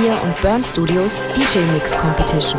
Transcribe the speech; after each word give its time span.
FM4 0.00 0.22
und 0.22 0.40
Burn 0.40 0.62
Studios 0.62 1.24
DJ 1.34 1.58
Mix 1.74 1.94
Competition. 1.94 2.58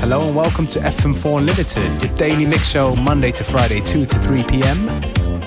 Hello 0.00 0.22
and 0.22 0.34
welcome 0.34 0.66
to 0.66 0.78
FM4 0.80 1.40
Unlimited, 1.40 1.90
the 2.00 2.08
daily 2.16 2.46
mix 2.46 2.68
show 2.68 2.96
Monday 2.96 3.30
to 3.32 3.44
Friday, 3.44 3.80
2 3.80 4.06
to 4.06 4.18
3 4.20 4.42
p.m. 4.44 4.86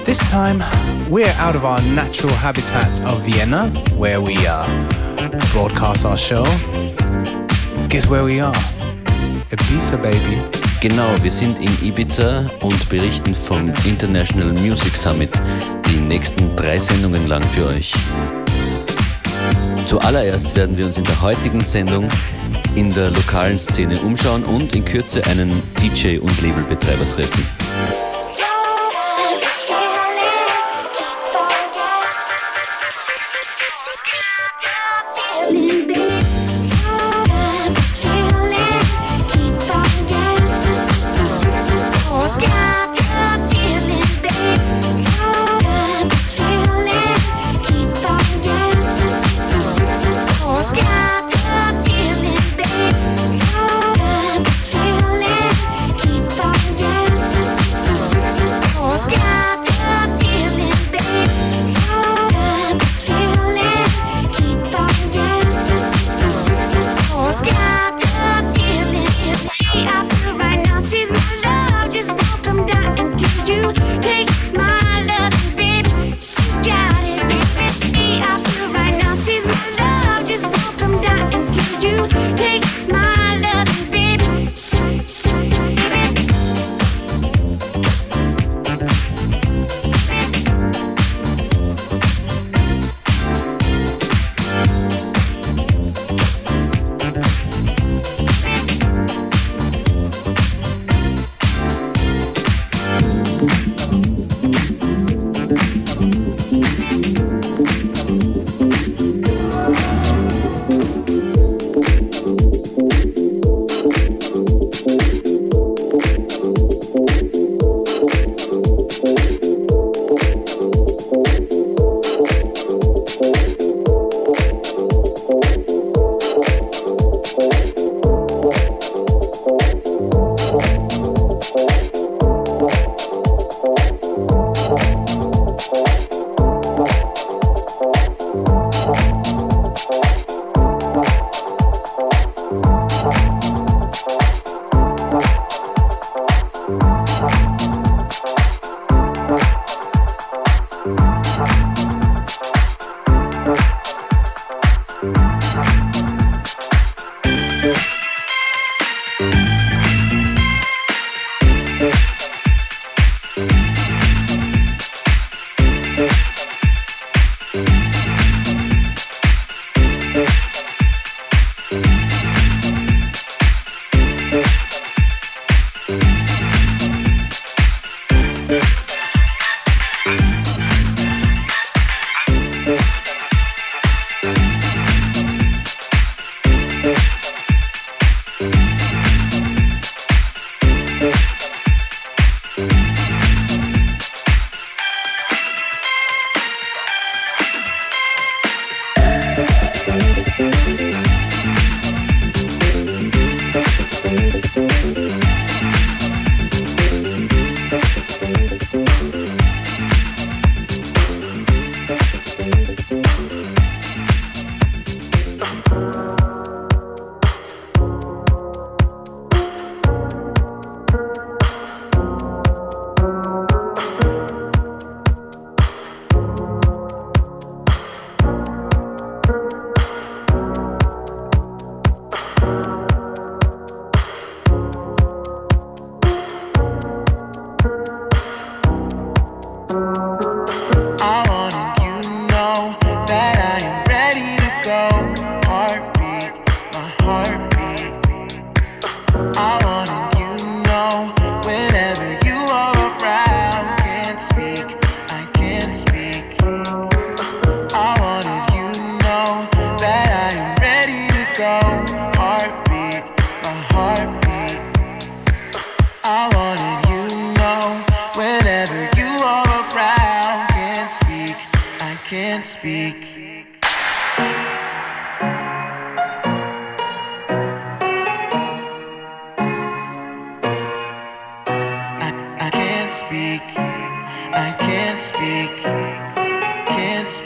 This 0.05 0.19
time, 0.29 0.63
we're 1.09 1.33
out 1.39 1.55
of 1.55 1.65
our 1.65 1.81
natural 1.81 2.33
habitat 2.33 2.87
of 3.05 3.21
Vienna, 3.23 3.69
where 3.95 4.21
we 4.21 4.35
uh, 4.47 4.65
broadcast 5.51 6.05
our 6.05 6.17
show. 6.17 6.43
Guess 7.89 8.07
where 8.07 8.23
we 8.23 8.39
are? 8.39 8.53
Ibiza, 9.49 9.99
baby. 10.01 10.56
Genau, 10.79 11.09
wir 11.23 11.31
sind 11.31 11.59
in 11.59 11.87
Ibiza 11.87 12.45
und 12.61 12.87
berichten 12.87 13.33
vom 13.33 13.73
International 13.83 14.53
Music 14.59 14.95
Summit 14.95 15.31
die 15.89 15.97
nächsten 15.97 16.55
drei 16.55 16.77
Sendungen 16.77 17.27
lang 17.27 17.41
für 17.47 17.65
euch. 17.65 17.93
Zuallererst 19.87 20.55
werden 20.55 20.77
wir 20.77 20.85
uns 20.85 20.97
in 20.97 21.03
der 21.03 21.19
heutigen 21.19 21.65
Sendung 21.65 22.07
in 22.75 22.93
der 22.93 23.09
lokalen 23.09 23.57
Szene 23.57 23.99
umschauen 24.01 24.45
und 24.45 24.75
in 24.75 24.85
Kürze 24.85 25.25
einen 25.25 25.49
DJ 25.81 26.19
und 26.19 26.41
Labelbetreiber 26.43 27.05
treffen. 27.15 27.56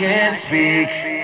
Can't 0.06 0.36
speak. 0.36 1.15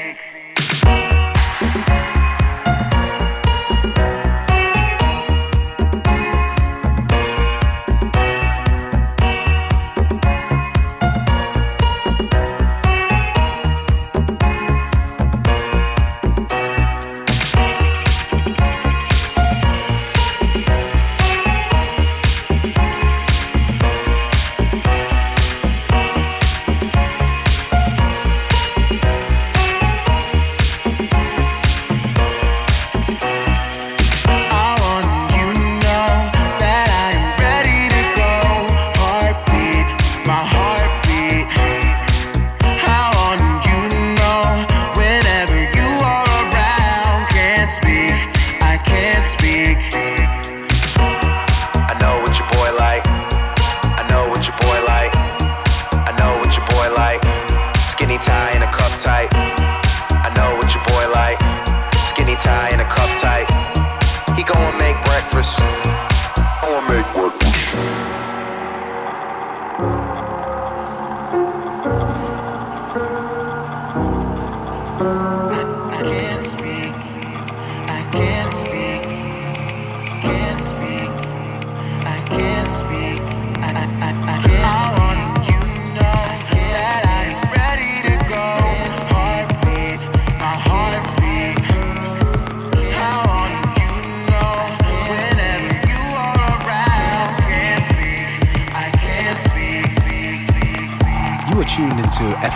Paris. 65.43 65.92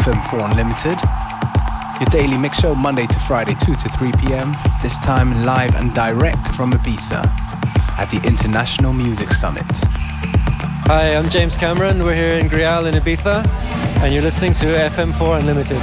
FM4 0.04 0.50
Unlimited. 0.50 0.98
Your 2.00 2.10
daily 2.10 2.36
mix 2.36 2.60
show 2.60 2.74
Monday 2.74 3.06
to 3.06 3.18
Friday, 3.20 3.54
2 3.54 3.74
to 3.74 3.88
3 3.88 4.12
p.m. 4.20 4.52
This 4.82 4.98
time 4.98 5.44
live 5.44 5.74
and 5.76 5.94
direct 5.94 6.46
from 6.54 6.72
Ibiza 6.72 7.24
at 7.98 8.10
the 8.10 8.20
International 8.26 8.92
Music 8.92 9.32
Summit. 9.32 9.66
Hi, 10.86 11.16
I'm 11.16 11.30
James 11.30 11.56
Cameron. 11.56 12.04
We're 12.04 12.14
here 12.14 12.36
in 12.36 12.48
Grial 12.48 12.86
in 12.86 12.94
Ibiza, 12.94 13.44
and 14.02 14.12
you're 14.12 14.22
listening 14.22 14.52
to 14.54 14.66
FM4 14.66 15.40
Unlimited. 15.40 15.80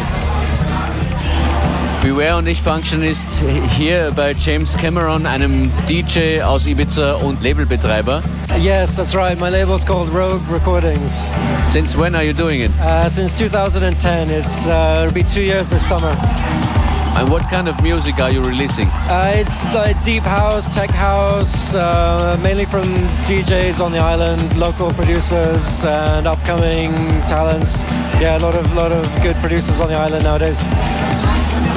Beware 2.01 2.37
und 2.37 2.47
ich 2.47 2.61
Functionist 2.61 3.41
hier 3.75 4.11
bei 4.15 4.33
James 4.33 4.77
Cameron, 4.77 5.25
einem 5.25 5.71
DJ 5.87 6.41
aus 6.41 6.65
Ibiza 6.65 7.13
und 7.15 7.41
Labelbetreiber. 7.41 8.21
Yes, 8.59 8.95
that's 8.95 9.15
right. 9.15 9.37
My 9.39 9.49
label's 9.49 9.83
called 9.83 10.09
Rogue 10.09 10.43
Recordings. 10.47 11.29
Since 11.71 11.95
when 11.97 12.15
are 12.15 12.23
you 12.23 12.33
doing 12.33 12.61
it? 12.61 12.71
Uh, 12.79 13.09
since 13.09 13.33
2010. 13.33 14.29
It's 14.29 14.67
uh, 14.67 14.99
it'll 15.01 15.13
be 15.13 15.23
two 15.23 15.41
years 15.41 15.69
this 15.69 15.85
summer. 15.87 16.15
And 17.15 17.29
what 17.29 17.43
kind 17.43 17.67
of 17.67 17.81
music 17.83 18.19
are 18.19 18.31
you 18.31 18.41
releasing? 18.41 18.87
Uh, 19.09 19.33
it's 19.35 19.65
like 19.73 20.01
deep 20.03 20.23
house, 20.23 20.73
tech 20.73 20.89
house, 20.89 21.73
uh, 21.75 22.39
mainly 22.41 22.65
from 22.65 22.83
DJs 23.25 23.79
on 23.83 23.91
the 23.91 23.99
island, 23.99 24.41
local 24.57 24.91
producers, 24.93 25.83
and 25.83 26.25
upcoming 26.25 26.91
talents. 27.27 27.83
Yeah, 28.19 28.37
a 28.37 28.39
lot 28.39 28.55
of 28.55 28.73
lot 28.75 28.91
of 28.91 29.05
good 29.21 29.35
producers 29.37 29.79
on 29.81 29.89
the 29.89 29.95
island 29.95 30.23
nowadays. 30.23 30.63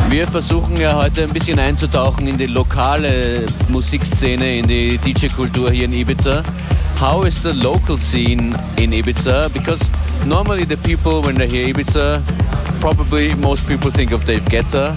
Wir 0.08 0.26
versuchen 0.28 0.76
ja 0.76 0.94
heute 0.94 1.24
ein 1.24 1.30
bisschen 1.30 1.58
einzutauchen 1.58 2.28
in 2.28 2.38
die 2.38 2.46
lokale 2.46 3.44
Musikszene, 3.68 4.58
in 4.58 4.66
die 4.66 4.98
DJ-Kultur 4.98 5.70
hier 5.70 5.86
in 5.86 5.92
Ibiza. 5.92 6.42
How 6.96 7.24
is 7.24 7.42
the 7.42 7.52
local 7.52 7.98
scene 7.98 8.54
in 8.78 8.90
Ibiza? 8.90 9.52
Because 9.52 9.82
normally 10.24 10.64
the 10.64 10.78
people, 10.78 11.20
when 11.22 11.34
they 11.34 11.46
hear 11.46 11.72
Ibiza, 11.74 12.24
probably 12.80 13.34
most 13.34 13.68
people 13.68 13.90
think 13.90 14.12
of 14.12 14.24
Dave 14.24 14.44
Guetta, 14.46 14.96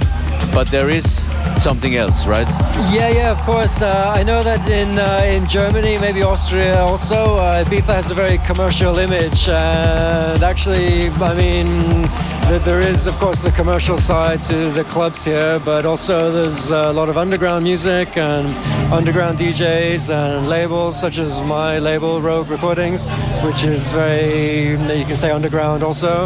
but 0.54 0.68
there 0.68 0.90
is 0.90 1.22
something 1.58 1.96
else, 1.96 2.26
right? 2.26 2.48
Yeah, 2.92 3.10
yeah, 3.10 3.32
of 3.32 3.42
course. 3.42 3.82
Uh, 3.82 4.14
I 4.16 4.24
know 4.24 4.42
that 4.42 4.68
in 4.70 4.98
uh, 4.98 5.36
in 5.36 5.48
Germany, 5.48 5.98
maybe 5.98 6.24
Austria 6.24 6.80
also, 6.80 7.38
uh, 7.38 7.64
Ibiza 7.64 7.94
has 7.94 8.12
a 8.12 8.16
very 8.16 8.38
commercial 8.40 8.98
image, 8.98 9.48
and 9.48 10.44
actually, 10.44 11.10
I 11.22 11.34
mean 11.36 12.10
there 12.58 12.80
is, 12.80 13.06
of 13.06 13.14
course, 13.20 13.44
the 13.44 13.52
commercial 13.52 13.96
side 13.96 14.42
to 14.42 14.72
the 14.72 14.84
clubs 14.84 15.24
here, 15.24 15.60
but 15.64 15.86
also 15.86 16.32
there's 16.32 16.72
a 16.72 16.92
lot 16.92 17.08
of 17.08 17.16
underground 17.16 17.64
music 17.64 18.18
and 18.18 18.48
underground 18.92 19.38
DJs 19.38 20.10
and 20.10 20.50
labels, 20.50 21.00
such 21.00 21.20
as 21.20 21.40
my 21.42 21.78
label, 21.78 22.20
Rogue 22.22 22.50
Recordings, 22.50 23.06
which 23.44 23.64
is 23.64 23.94
very, 23.94 24.72
you 24.72 25.06
can 25.06 25.16
say, 25.16 25.30
underground 25.30 25.84
also. 25.84 26.26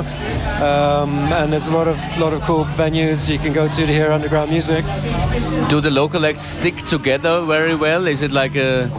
Um, 0.64 1.12
and 1.34 1.52
there's 1.52 1.68
a 1.68 1.72
lot 1.72 1.90
of 1.90 1.98
lot 2.18 2.32
of 2.32 2.42
cool 2.44 2.64
venues 2.66 3.30
you 3.30 3.38
can 3.38 3.52
go 3.52 3.68
to 3.68 3.86
to 3.86 3.92
hear 3.92 4.12
underground 4.12 4.50
music. 4.50 4.86
Do 5.70 5.82
the 5.82 5.90
local 5.92 6.26
acts 6.26 6.44
stick 6.44 6.76
together 6.88 7.42
very 7.42 7.76
well? 7.76 8.08
Is 8.08 8.22
it 8.22 8.32
like 8.32 8.56
a 8.56 8.90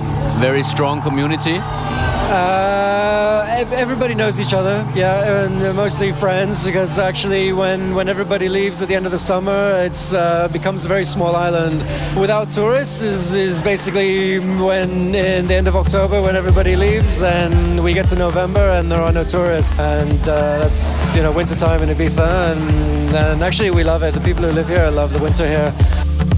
very 0.41 0.63
strong 0.63 1.01
community? 1.01 1.57
Uh, 1.61 3.14
everybody 3.55 4.15
knows 4.15 4.41
each 4.41 4.53
other, 4.53 4.87
yeah, 4.95 5.45
and 5.45 5.77
mostly 5.77 6.13
friends 6.13 6.65
because 6.65 6.99
actually, 6.99 7.53
when, 7.53 7.95
when 7.95 8.09
everybody 8.09 8.49
leaves 8.49 8.83
at 8.83 8.89
the 8.89 8.95
end 8.95 9.07
of 9.07 9.13
the 9.13 9.19
summer, 9.19 9.83
it's 9.85 10.13
uh, 10.13 10.49
becomes 10.53 10.85
a 10.85 10.89
very 10.89 11.05
small 11.05 11.37
island. 11.37 11.79
Without 12.19 12.51
tourists 12.51 13.03
is, 13.03 13.35
is 13.35 13.63
basically 13.63 14.39
when 14.39 15.15
in 15.15 15.47
the 15.47 15.55
end 15.55 15.69
of 15.69 15.77
October 15.77 16.21
when 16.23 16.37
everybody 16.37 16.77
leaves, 16.77 17.23
and 17.23 17.83
we 17.83 17.93
get 17.93 18.09
to 18.09 18.17
November 18.17 18.61
and 18.61 18.91
there 18.91 19.01
are 19.01 19.13
no 19.13 19.25
tourists, 19.25 19.81
and 19.81 20.21
uh, 20.23 20.59
that's 20.59 21.03
you 21.15 21.23
know 21.23 21.33
winter 21.33 21.55
time 21.55 21.83
in 21.83 21.89
Ibiza, 21.89 22.53
and, 22.53 23.17
and 23.17 23.43
actually 23.43 23.71
we 23.71 23.85
love 23.85 24.03
it. 24.03 24.15
The 24.15 24.21
people 24.21 24.43
who 24.43 24.53
live 24.53 24.69
here 24.69 24.89
love 24.91 25.13
the 25.13 25.21
winter 25.21 25.47
here. 25.47 26.34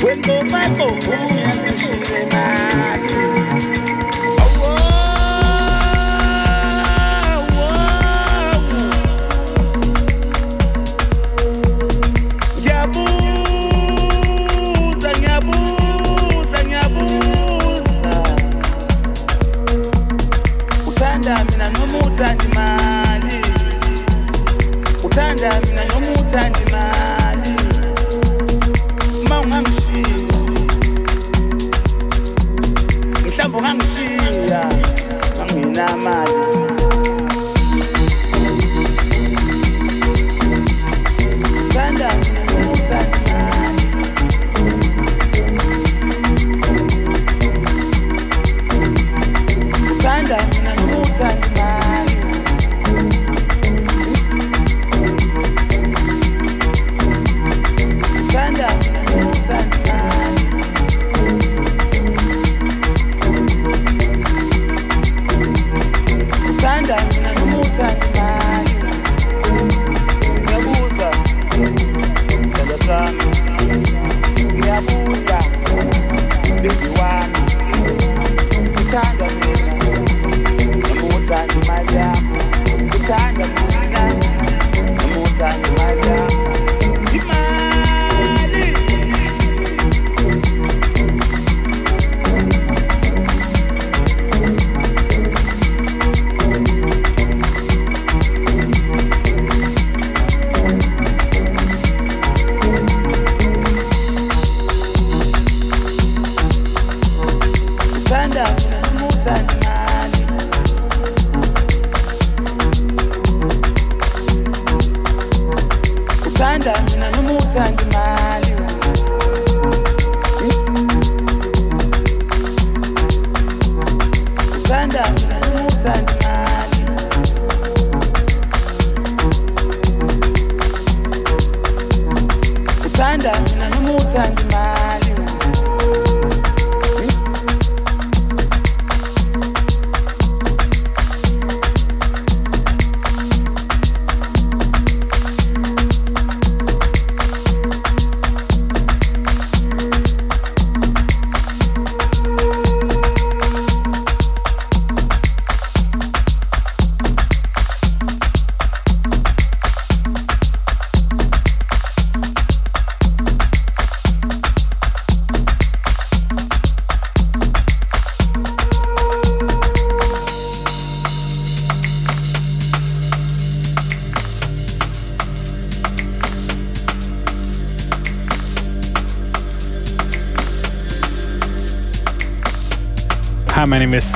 Cuento, 0.00 0.32
cuento, 0.50 0.86
cuento. 1.06 1.31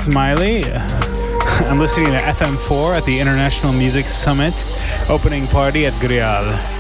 Smiley. 0.07 0.63
I'm 1.67 1.81
listening 1.81 2.13
to 2.13 2.19
FM4 2.19 2.99
at 2.99 3.05
the 3.07 3.19
International 3.19 3.73
Music 3.73 4.07
Summit 4.07 4.55
opening 5.09 5.49
party 5.49 5.85
at 5.85 5.95
Grial. 5.95 6.76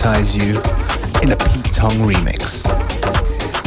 Hypnotize 0.00 0.34
You 0.34 0.58
in 1.22 1.32
a 1.32 1.36
Pete 1.36 1.70
Tong 1.72 2.06
remix. 2.06 2.64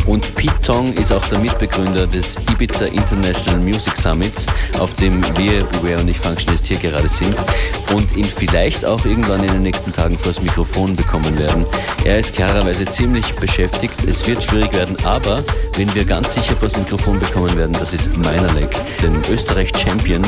Und 0.08 0.36
Pete 0.36 0.60
Tong 0.63 0.91
ist 0.93 1.13
auch 1.13 1.24
der 1.28 1.38
Mitbegründer 1.39 2.08
des 2.08 2.38
Ibiza 2.52 2.86
International 2.86 3.60
Music 3.60 3.96
Summits, 3.96 4.48
auf 4.80 4.93
dem 4.96 5.22
wir, 5.38 5.63
Beware 5.65 6.02
und 6.02 6.08
ich 6.08 6.17
Functionist 6.17 6.65
hier 6.65 6.78
gerade 6.78 7.08
sind 7.08 7.36
und 7.93 8.15
ihn 8.17 8.26
vielleicht 8.26 8.84
auch 8.84 9.06
irgendwann 9.06 9.43
in 9.43 9.52
den 9.52 9.62
nächsten 9.62 9.93
Tagen 9.93 10.17
vors 10.17 10.41
Mikrofon 10.41 10.96
bekommen 10.96 11.38
werden. 11.38 11.65
Er 12.04 12.19
ist 12.19 12.34
klarerweise 12.34 12.86
ziemlich 12.86 13.32
beschäftigt, 13.36 14.04
es 14.08 14.26
wird 14.28 14.43
schwierig 14.43 14.74
werden, 14.74 14.98
aber 15.06 15.43
wenn 15.78 15.93
wir 15.93 16.04
ganz 16.04 16.34
sicher 16.34 16.56
vors 16.56 16.76
Mikrofon 16.78 17.19
bekommen 17.19 17.56
werden, 17.56 17.74
das 17.74 17.93
ist 17.93 18.15
Meinerleck, 18.17 18.76
den 19.02 19.15
Österreich-Champion 19.32 20.24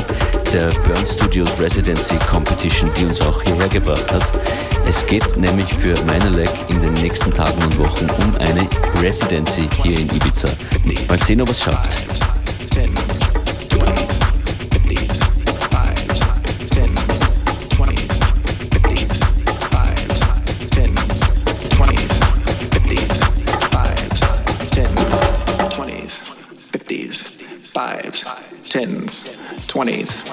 der 0.54 0.70
Burn 0.88 1.06
Studios 1.12 1.50
Residency 1.60 2.15
Competition, 2.30 2.91
die 2.96 3.06
uns 3.06 3.20
auch 3.22 3.41
hierher 3.41 3.68
gebracht 3.68 4.12
hat. 4.12 4.32
Es 4.88 5.06
geht 5.08 5.38
nämlich 5.38 5.74
für 5.74 5.95
Meinerleck 6.06 6.50
in 6.69 6.82
den 6.82 6.93
nächsten 6.93 7.32
Tagen 7.32 7.62
und 7.63 7.78
Wochen 7.80 8.10
um 8.21 8.36
eine 8.38 8.67
Residency 9.02 9.67
hier 9.82 10.00
in 10.00 10.10
Ibiza. 10.10 10.50
Mal 11.08 11.17
sehen, 11.17 11.41
ob 11.41 11.50
es 11.50 11.62
schafft. 11.62 12.06
fives, 27.76 28.26
tens, 28.69 29.26
twenties, 29.67 30.24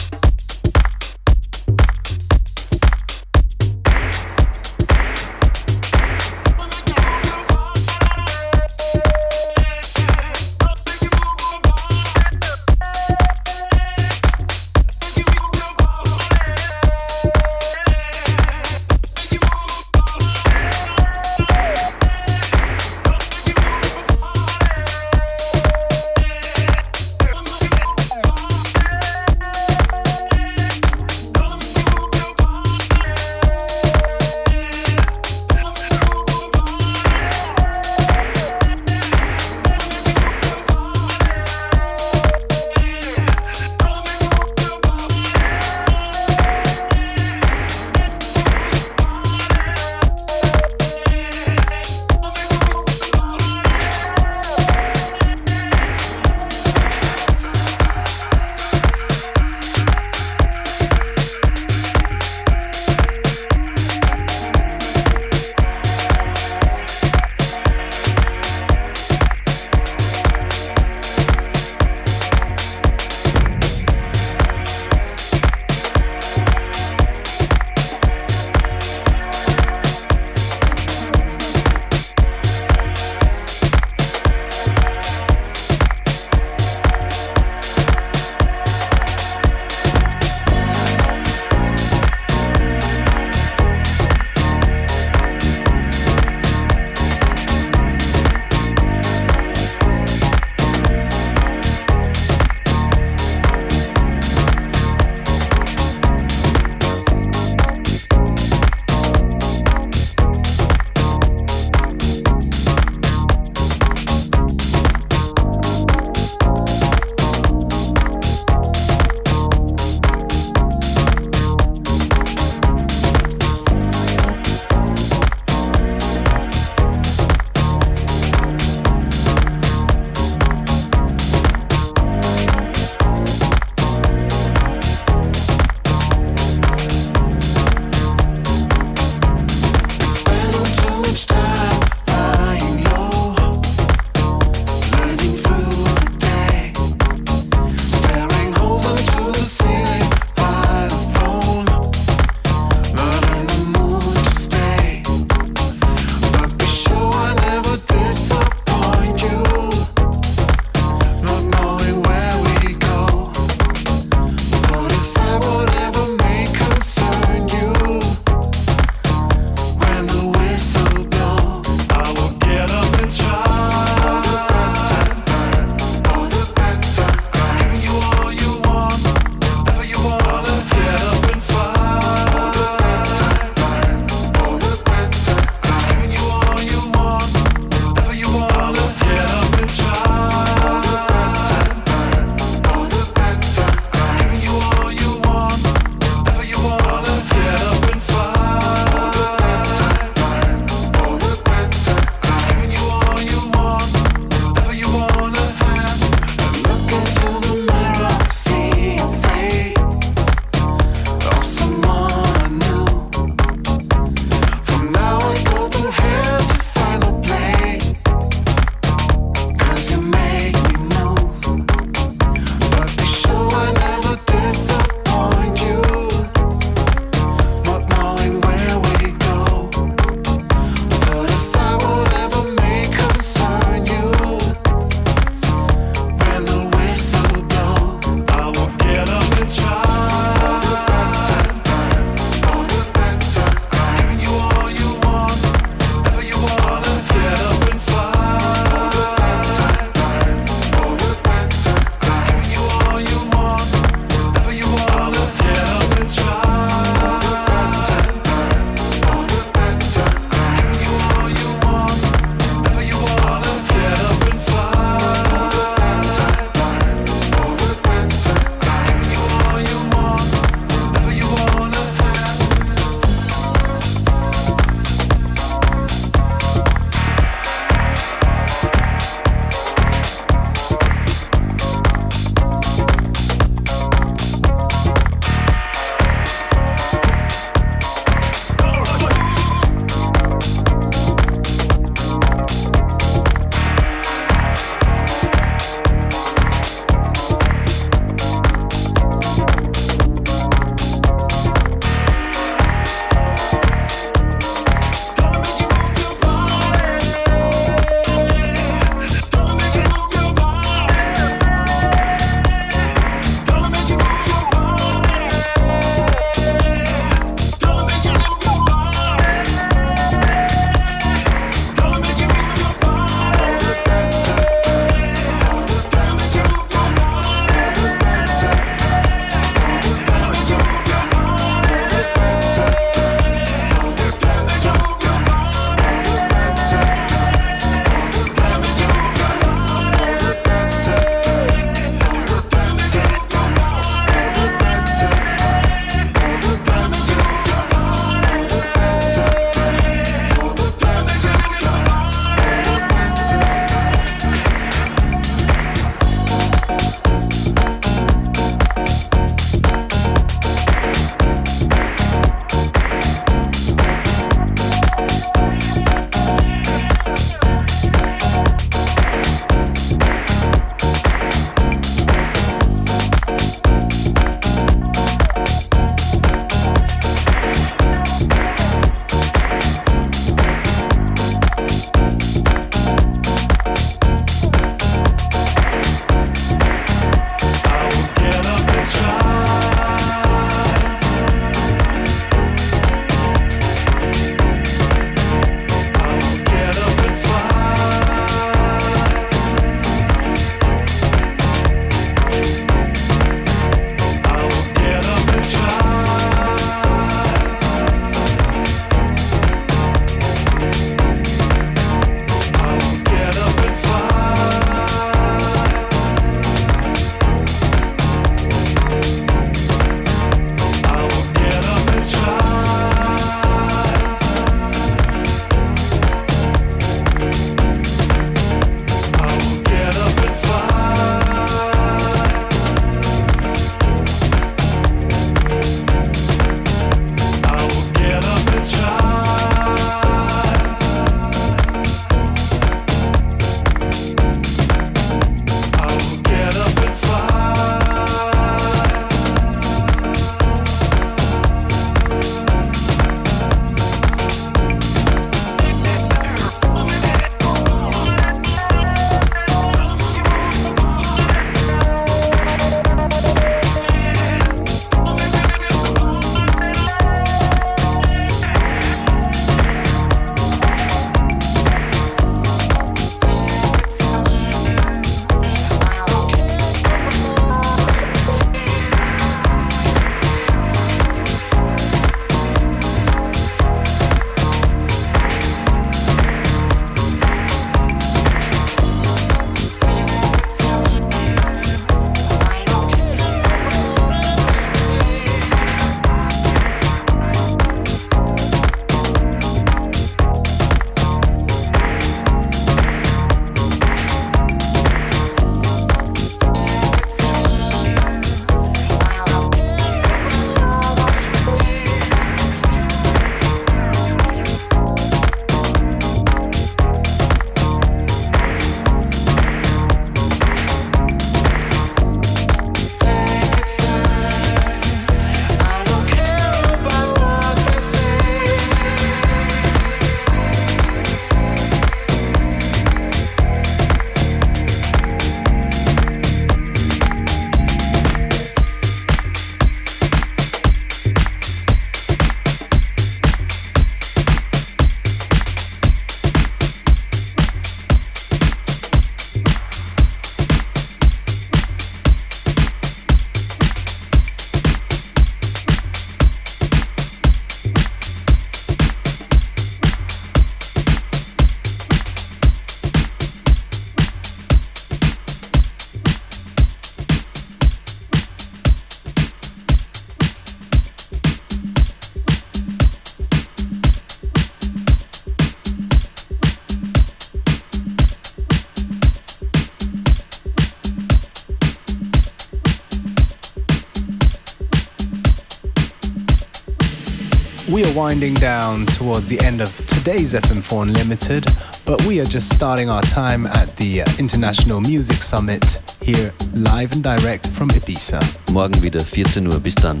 winding 587.98 588.34
down 588.34 588.86
towards 588.86 589.26
the 589.26 589.40
end 589.40 589.60
of 589.60 589.76
today's 589.88 590.32
FM4 590.32 590.82
Unlimited, 590.82 591.44
but 591.84 592.00
we 592.06 592.20
are 592.20 592.24
just 592.24 592.54
starting 592.54 592.88
our 592.88 593.02
time 593.02 593.44
at 593.48 593.74
the 593.76 594.02
International 594.20 594.80
Music 594.80 595.16
Summit 595.16 595.80
here 596.00 596.32
live 596.54 596.92
and 596.92 597.02
direct 597.02 597.48
from 597.48 597.68
Ibiza. 597.70 598.20
Morgen 598.52 598.80
wieder 598.82 599.00
14 599.00 599.48
Uhr. 599.48 599.58
Bis 599.58 599.74
dann. 599.74 600.00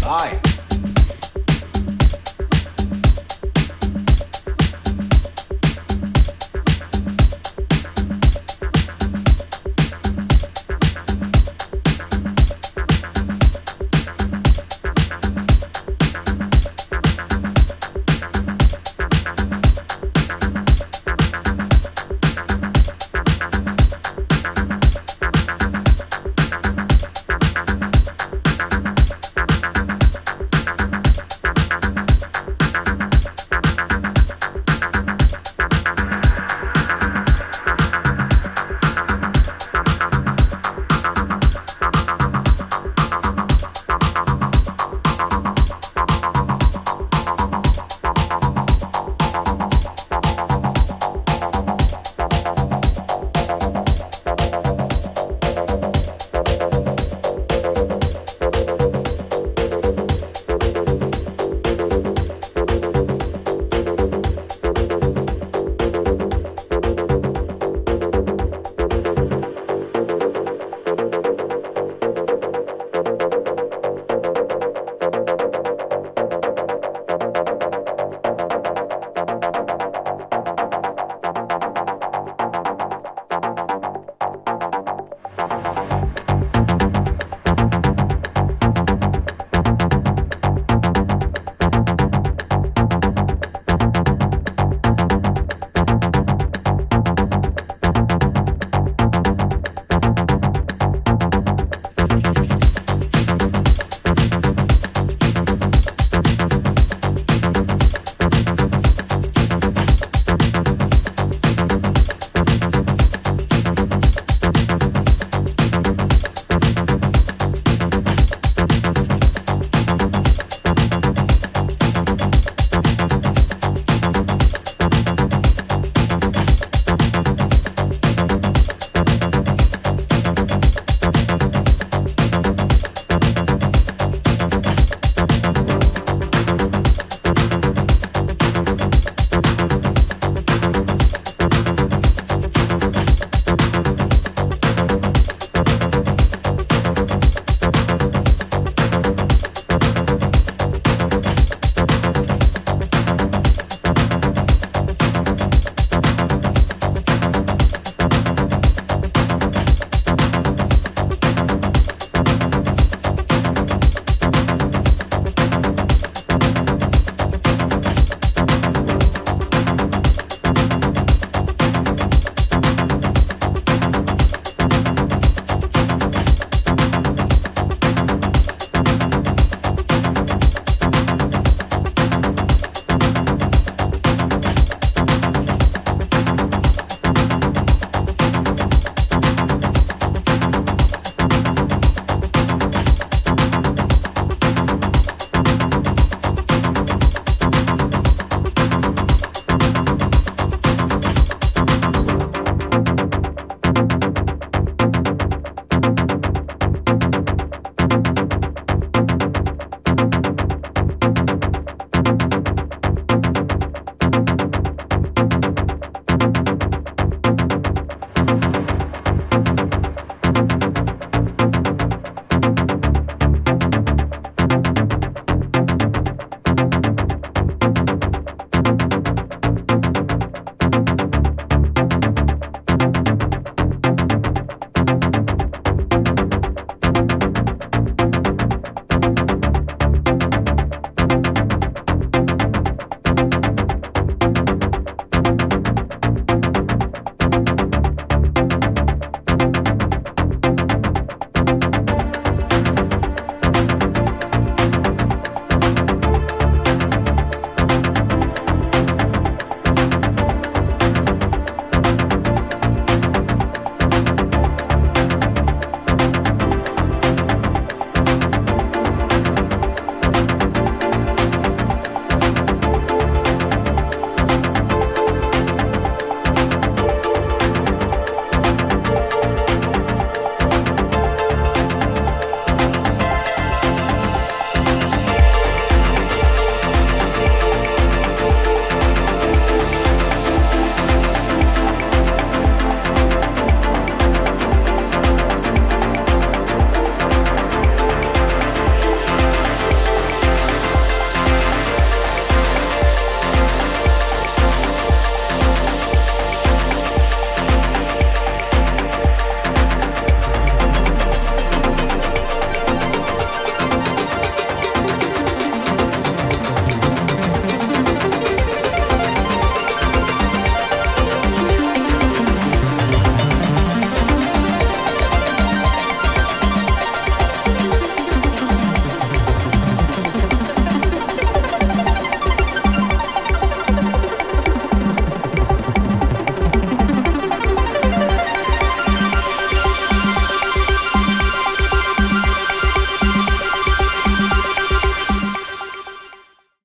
Bye. 0.00 0.49